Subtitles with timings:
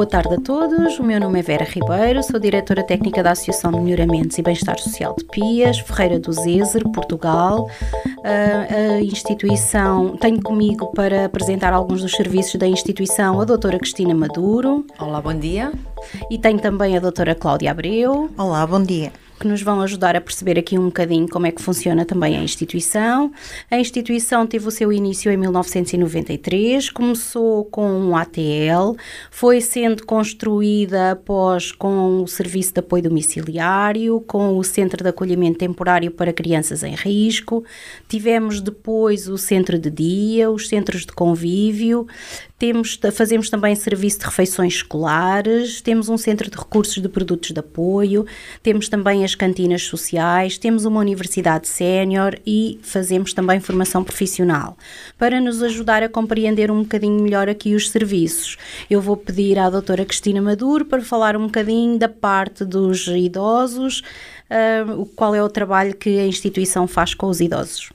[0.00, 3.70] Boa tarde a todos, o meu nome é Vera Ribeiro, sou diretora técnica da Associação
[3.70, 7.68] de Melhoramentos e Bem-Estar Social de Pias, Ferreira do Zezer, Portugal.
[8.24, 14.86] A, instituição, tenho comigo para apresentar alguns dos serviços da instituição a doutora Cristina Maduro.
[14.98, 15.70] Olá, bom dia.
[16.30, 18.30] E tenho também a doutora Cláudia Abreu.
[18.38, 21.62] Olá, bom dia que nos vão ajudar a perceber aqui um bocadinho como é que
[21.62, 23.32] funciona também a instituição.
[23.70, 28.94] A instituição teve o seu início em 1993, começou com um ATL,
[29.30, 35.58] foi sendo construída após com o Serviço de Apoio Domiciliário, com o Centro de Acolhimento
[35.58, 37.64] Temporário para Crianças em Risco,
[38.06, 42.06] tivemos depois o Centro de Dia, os Centros de Convívio,
[42.60, 47.58] temos, fazemos também serviço de refeições escolares, temos um centro de recursos de produtos de
[47.58, 48.26] apoio,
[48.62, 54.76] temos também as cantinas sociais, temos uma universidade sénior e fazemos também formação profissional.
[55.18, 58.58] Para nos ajudar a compreender um bocadinho melhor aqui os serviços,
[58.90, 64.02] eu vou pedir à doutora Cristina Maduro para falar um bocadinho da parte dos idosos,
[64.50, 67.90] uh, qual é o trabalho que a instituição faz com os idosos.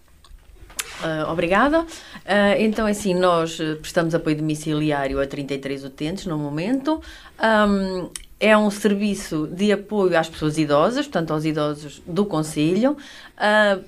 [1.01, 1.81] Uh, obrigada.
[1.81, 7.01] Uh, então, assim, nós eh, prestamos apoio domiciliário a 33 utentes no momento.
[7.39, 12.97] Um, é um serviço de apoio às pessoas idosas, portanto, aos idosos do Conselho.
[13.37, 13.83] Uh,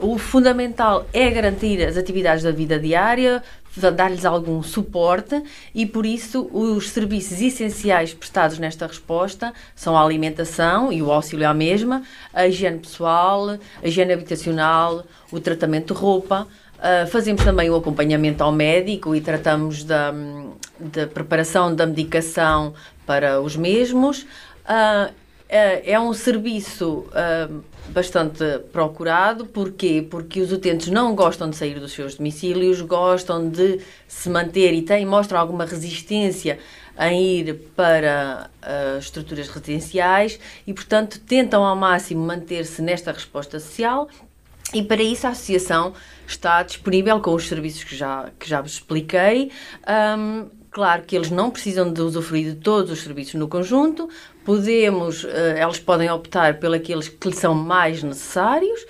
[0.00, 3.42] o fundamental é garantir as atividades da vida diária,
[3.94, 5.42] dar-lhes algum suporte
[5.74, 11.48] e, por isso, os serviços essenciais prestados nesta resposta são a alimentação e o auxílio
[11.48, 12.02] à mesma,
[12.34, 16.46] a higiene pessoal, a higiene habitacional, o tratamento de roupa.
[16.78, 20.12] Uh, fazemos também o acompanhamento ao médico e tratamos da,
[20.78, 22.74] da preparação da medicação
[23.06, 24.22] para os mesmos.
[24.64, 25.12] Uh,
[25.50, 27.62] é, é um serviço uh,
[27.92, 29.46] bastante procurado.
[29.46, 30.06] Porquê?
[30.08, 34.82] Porque os utentes não gostam de sair dos seus domicílios, gostam de se manter e
[34.82, 36.58] têm, mostram alguma resistência
[36.98, 44.08] em ir para uh, estruturas residenciais e, portanto, tentam ao máximo manter-se nesta resposta social
[44.72, 45.94] e para isso a associação
[46.26, 49.50] está disponível com os serviços que já, que já vos expliquei.
[49.88, 54.08] Um, claro que eles não precisam de usufruir de todos os serviços no conjunto,
[54.44, 55.28] podemos, uh,
[55.62, 58.84] eles podem optar pelos que lhes são mais necessários.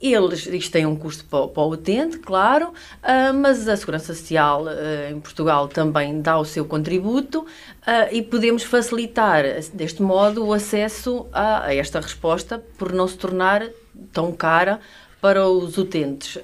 [0.00, 4.64] Eles, isto tem um custo para, para o utente, claro, uh, mas a Segurança Social
[4.64, 7.44] uh, em Portugal também dá o seu contributo
[8.12, 13.66] e podemos facilitar, deste modo, o acesso a, esta resposta por não se tornar
[14.12, 14.78] tão cara
[15.22, 16.38] para os utentes.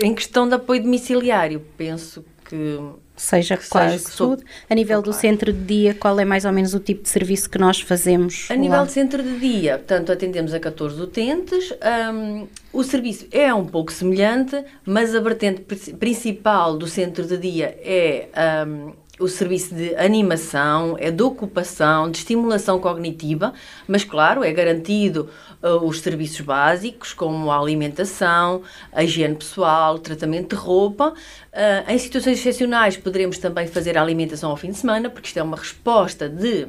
[0.00, 2.78] Em questão de apoio domiciliário, penso que
[3.16, 4.42] seja que quase seja tudo.
[4.70, 7.50] A nível do centro de dia, qual é mais ou menos o tipo de serviço
[7.50, 8.46] que nós fazemos?
[8.48, 8.60] A lá?
[8.60, 11.72] nível de centro de dia, portanto, atendemos a 14 utentes.
[12.14, 15.62] Um, o serviço é um pouco semelhante, mas a vertente
[15.98, 18.28] principal do centro de dia é
[18.66, 23.52] um, o serviço de animação, é de ocupação, de estimulação cognitiva,
[23.86, 25.28] mas claro, é garantido
[25.62, 28.62] uh, os serviços básicos, como a alimentação,
[28.92, 31.12] a higiene pessoal, tratamento de roupa.
[31.52, 35.38] Uh, em situações excepcionais, poderemos também fazer a alimentação ao fim de semana, porque isto
[35.38, 36.68] é uma resposta de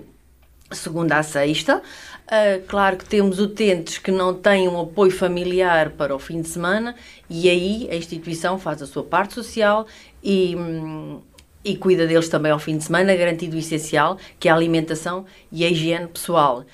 [0.71, 1.81] segunda a sexta.
[2.27, 6.47] Uh, claro que temos utentes que não têm um apoio familiar para o fim de
[6.47, 6.95] semana
[7.27, 9.87] e aí a instituição faz a sua parte social
[10.23, 11.21] e, hum,
[11.63, 15.25] e cuida deles também ao fim de semana, garantindo o essencial, que é a alimentação
[15.51, 16.65] e a higiene pessoal.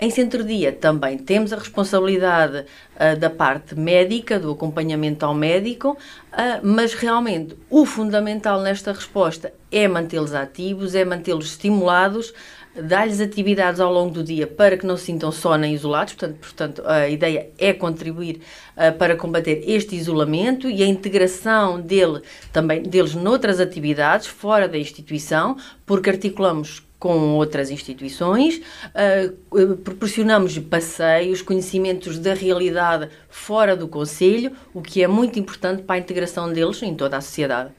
[0.00, 5.98] Em centro-dia também temos a responsabilidade uh, da parte médica, do acompanhamento ao médico,
[6.32, 12.32] uh, mas realmente o fundamental nesta resposta é mantê-los ativos, é mantê-los estimulados,
[12.80, 16.38] dar-lhes atividades ao longo do dia para que não se sintam só nem isolados, portanto,
[16.38, 18.40] portanto a ideia é contribuir
[18.76, 22.20] uh, para combater este isolamento e a integração dele,
[22.52, 31.42] também, deles noutras atividades fora da instituição, porque articulamos com outras instituições, uh, proporcionamos passeios,
[31.42, 36.82] conhecimentos da realidade fora do Conselho, o que é muito importante para a integração deles
[36.82, 37.70] em toda a sociedade.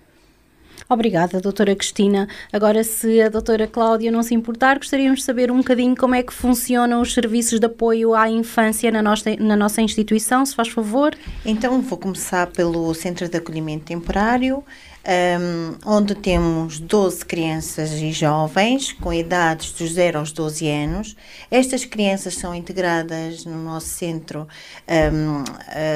[0.87, 2.27] Obrigada, doutora Cristina.
[2.51, 6.23] Agora, se a doutora Cláudia não se importar, gostaríamos de saber um bocadinho como é
[6.23, 10.69] que funcionam os serviços de apoio à infância na nossa, na nossa instituição, se faz
[10.69, 11.15] favor.
[11.45, 14.63] Então, vou começar pelo Centro de Acolhimento Temporário
[15.05, 21.15] um, onde temos 12 crianças e jovens com idades dos 0 aos 12 anos.
[21.49, 24.47] Estas crianças são integradas no nosso centro
[24.87, 25.43] um,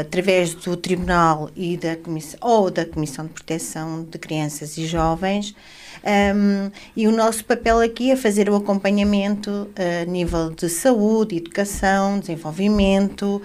[0.02, 1.98] através do Tribunal e da
[2.42, 5.56] ou da Comissão de Proteção de Crianças e Jovens.
[6.04, 12.20] Um, e o nosso papel aqui é fazer o acompanhamento a nível de saúde, educação,
[12.20, 13.42] desenvolvimento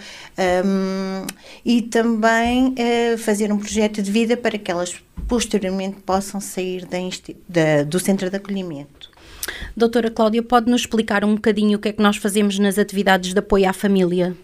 [1.65, 6.99] e também uh, fazer um projeto de vida para que elas posteriormente possam sair da,
[7.49, 9.11] da, do centro de acolhimento.
[9.77, 13.33] Doutora Cláudia, pode nos explicar um bocadinho o que é que nós fazemos nas atividades
[13.33, 14.37] de apoio à família?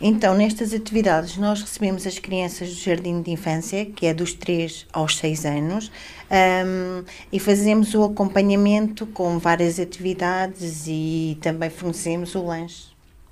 [0.00, 4.86] Então, nestas atividades, nós recebemos as crianças do Jardim de Infância, que é dos 3
[4.92, 5.90] aos 6 anos,
[6.30, 12.88] um, e fazemos o acompanhamento com várias atividades e também fornecemos o lanche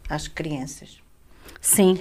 [0.09, 0.99] às crianças.
[1.61, 2.01] Sim.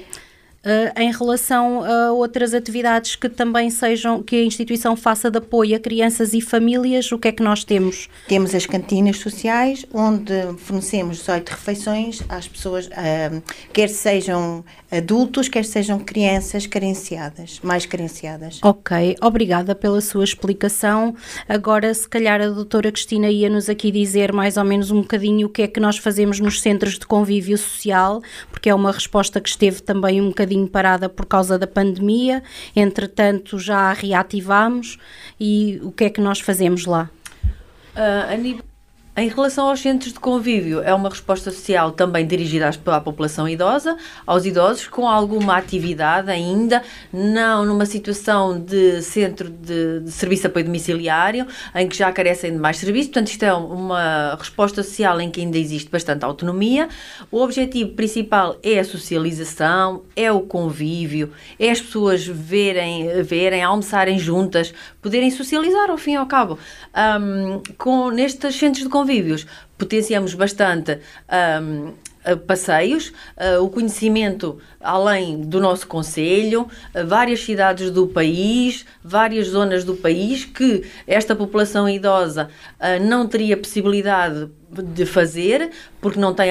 [0.63, 5.75] Uh, em relação a outras atividades que também sejam, que a instituição faça de apoio
[5.75, 8.07] a crianças e famílias, o que é que nós temos?
[8.29, 13.43] Temos as cantinas sociais, onde fornecemos 18 refeições às pessoas, uh,
[13.73, 18.59] quer sejam adultos, quer sejam crianças carenciadas, mais carenciadas.
[18.63, 21.13] Ok, obrigada pela sua explicação.
[21.49, 25.49] Agora, se calhar a doutora Cristina ia-nos aqui dizer mais ou menos um bocadinho o
[25.49, 29.49] que é que nós fazemos nos centros de convívio social, porque é uma resposta que
[29.49, 32.43] esteve também um bocadinho parada por causa da pandemia,
[32.75, 34.97] entretanto já a reativamos
[35.39, 37.09] e o que é que nós fazemos lá?
[37.95, 38.72] Uh, a nível
[39.15, 43.95] em relação aos centros de convívio, é uma resposta social também dirigida à população idosa,
[44.25, 46.81] aos idosos, com alguma atividade ainda,
[47.11, 51.45] não numa situação de centro de, de serviço de apoio domiciliário,
[51.75, 53.11] em que já carecem de mais serviços.
[53.11, 56.89] Portanto, isto é uma resposta social em que ainda existe bastante autonomia.
[57.31, 64.17] O objetivo principal é a socialização, é o convívio, é as pessoas verem, verem almoçarem
[64.17, 64.73] juntas,
[65.03, 66.57] poderem socializar ao fim e ao cabo.
[66.95, 69.45] Um, com, nestes centros de convívio, convívios.
[69.77, 70.99] Potenciamos bastante
[71.61, 71.93] um,
[72.47, 79.83] passeios, uh, o conhecimento além do nosso Conselho, uh, várias cidades do país, várias zonas
[79.83, 85.69] do país que esta população idosa uh, não teria possibilidade de fazer
[86.01, 86.49] porque não tem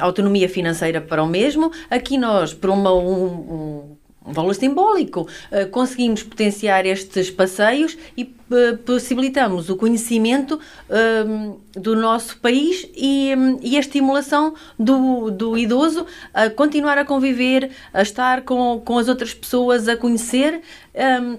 [0.00, 1.70] autonomia financeira para o mesmo.
[1.88, 3.95] Aqui nós, por uma, um, um
[4.26, 5.22] um valor simbólico.
[5.22, 10.58] Uh, conseguimos potenciar estes passeios e uh, possibilitamos o conhecimento
[10.90, 17.04] uh, do nosso país e, um, e, a estimulação do, do idoso a continuar a
[17.04, 20.60] conviver, a estar com, com as outras pessoas, a conhecer.
[21.22, 21.38] Um,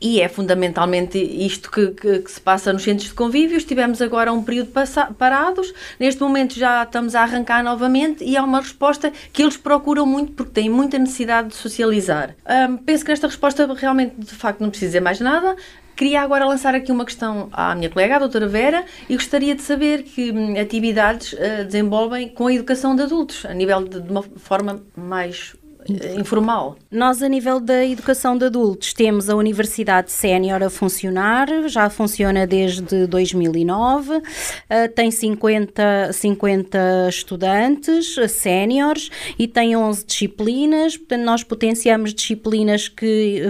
[0.00, 3.56] e é fundamentalmente isto que, que, que, se passa nos centros de convívio.
[3.56, 4.70] Estivemos agora um período
[5.18, 10.06] parados, neste momento já estamos a arrancar novamente e é uma resposta que eles procuram
[10.06, 12.34] muito porque têm muita necessidade de socializar.
[12.86, 15.56] Penso que nesta resposta realmente, de facto, não precisa dizer mais nada.
[16.00, 19.60] Queria agora lançar aqui uma questão à minha colega, a doutora Vera, e gostaria de
[19.60, 24.10] saber que hum, atividades uh, desenvolvem com a educação de adultos, a nível de, de
[24.10, 25.54] uma forma mais
[26.18, 26.76] informal.
[26.90, 32.46] Nós, a nível da educação de adultos, temos a Universidade Sénior a funcionar, já funciona
[32.46, 34.22] desde 2009, uh,
[34.94, 43.48] tem 50, 50 estudantes séniores e tem 11 disciplinas, portanto, nós potenciamos disciplinas que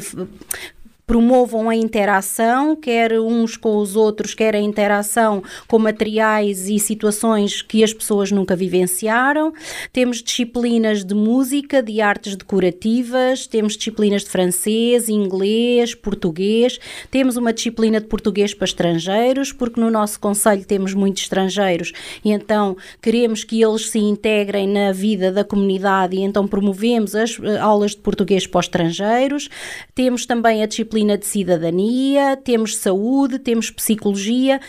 [1.10, 7.62] promovam a interação, quer uns com os outros, quer a interação com materiais e situações
[7.62, 9.52] que as pessoas nunca vivenciaram.
[9.92, 16.78] Temos disciplinas de música, de artes decorativas, temos disciplinas de francês, inglês, português,
[17.10, 21.92] temos uma disciplina de português para estrangeiros, porque no nosso conselho temos muitos estrangeiros
[22.25, 27.37] e então queremos que eles se integrem na vida da comunidade e então promovemos as
[27.42, 29.49] eh, aulas de português para os estrangeiros.
[29.92, 34.61] Temos também a disciplina disciplina de cidadania, temos saúde, temos psicologia,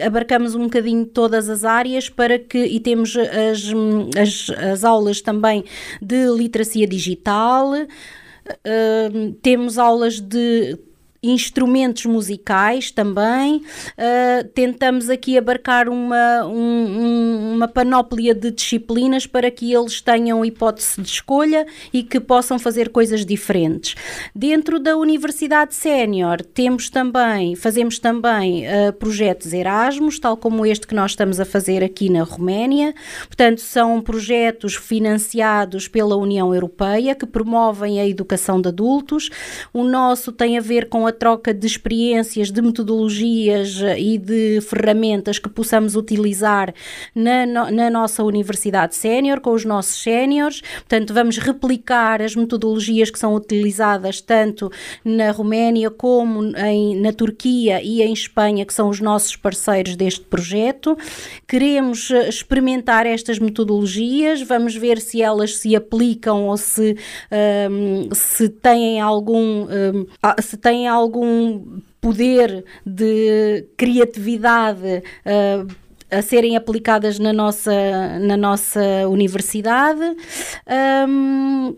[0.00, 3.72] abarcamos um bocadinho todas as áreas para que e temos as,
[4.18, 5.64] as, as aulas também
[6.00, 7.72] de literacia digital.
[7.72, 10.78] Uh, temos aulas de
[11.30, 13.56] instrumentos musicais também.
[13.56, 21.00] Uh, tentamos aqui abarcar uma, um, uma panóplia de disciplinas para que eles tenham hipótese
[21.00, 23.94] de escolha e que possam fazer coisas diferentes.
[24.34, 30.94] Dentro da Universidade Sénior temos também, fazemos também uh, projetos Erasmus, tal como este que
[30.94, 32.94] nós estamos a fazer aqui na Roménia.
[33.26, 39.30] Portanto, são projetos financiados pela União Europeia que promovem a educação de adultos.
[39.72, 44.60] O nosso tem a ver com a troca de experiências, de metodologias eh, e de
[44.60, 46.74] ferramentas que possamos utilizar
[47.14, 50.60] na, na nossa universidade sénior, com os nossos séniores.
[50.60, 54.70] Portanto, vamos replicar as metodologias que são utilizadas tanto
[55.04, 60.22] na Roménia como em, na Turquia e em Espanha, que são os nossos parceiros deste
[60.22, 60.96] projeto.
[61.46, 66.96] Queremos eh, experimentar estas metodologias, vamos ver se elas se aplicam ou se,
[67.30, 70.06] um, ehm, se têm algum um, ehm,
[70.42, 79.08] se têm algum algum poder de criatividade uh, a serem aplicadas na nossa, na nossa
[79.08, 80.16] universidade.
[81.08, 81.76] Um,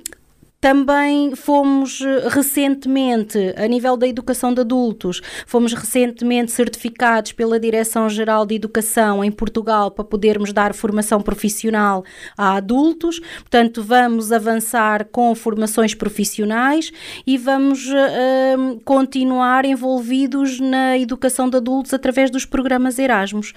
[0.66, 8.44] também fomos eh, recentemente, a nível da educação de adultos, fomos recentemente certificados pela Direção-Geral
[8.44, 12.04] de Educação em Portugal para podermos dar formação profissional
[12.37, 13.20] a adultos.
[13.20, 16.90] Portanto, vamos avançar com formações profissionais
[17.25, 23.54] e vamos uh, continuar envolvidos na educação de adultos através dos programas Erasmus.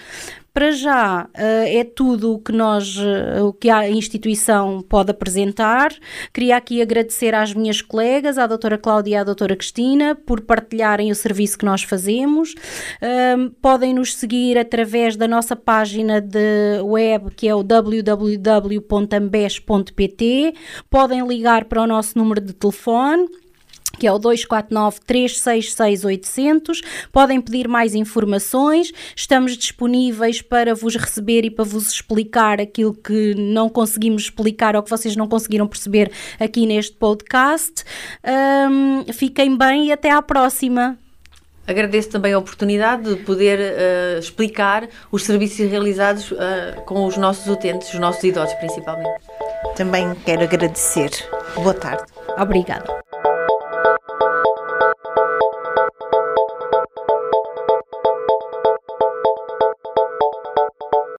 [0.53, 5.93] Para já uh, é tudo o que nós, uh, o que a instituição pode apresentar.
[6.33, 11.11] Queria aqui agradecer às minhas colegas, à doutora Cláudia e à doutora Cristina, por partilharem
[11.11, 12.53] o serviço que nós fazemos.
[12.53, 18.13] Uh, podem nos seguir através da nossa página de web, que é o www.ambes.pt.
[20.89, 23.27] Podem ligar para o nosso número de telefone
[23.99, 26.81] que é o 249 366 800.
[27.11, 28.91] Podem pedir mais informações.
[29.15, 34.81] Estamos disponíveis para vos receber e para vos explicar aquilo que não conseguimos explicar ou
[34.81, 37.83] que vocês não conseguiram perceber aqui neste podcast.
[38.71, 40.97] Um, fiquem bem e até à próxima.
[41.67, 47.45] Agradeço também a oportunidade de poder uh, explicar os serviços realizados uh, com os nossos
[47.45, 49.21] utentes, os nossos idosos principalmente.
[49.75, 51.11] Também quero agradecer.
[51.55, 52.05] Boa tarde.
[52.39, 53.08] Obrigada.